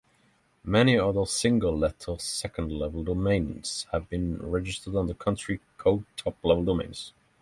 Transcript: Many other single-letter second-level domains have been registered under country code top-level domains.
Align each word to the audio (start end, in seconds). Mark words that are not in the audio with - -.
Many 0.63 0.97
other 0.97 1.27
single-letter 1.27 2.17
second-level 2.17 3.03
domains 3.03 3.85
have 3.91 4.09
been 4.09 4.39
registered 4.39 4.95
under 4.95 5.13
country 5.13 5.59
code 5.77 6.05
top-level 6.17 6.65
domains. 6.65 7.13